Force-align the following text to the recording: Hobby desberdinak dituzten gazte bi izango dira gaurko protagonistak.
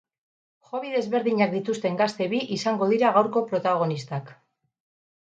Hobby 0.69 0.93
desberdinak 0.93 1.53
dituzten 1.55 1.99
gazte 1.99 2.27
bi 2.31 2.39
izango 2.57 2.87
dira 2.95 3.13
gaurko 3.19 3.45
protagonistak. 3.53 4.33